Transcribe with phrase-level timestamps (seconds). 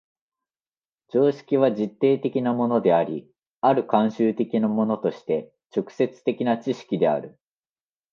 [1.09, 3.29] 常識は実定的なものであり、
[3.61, 7.39] 或る慣習的なものとして直接的な知識である。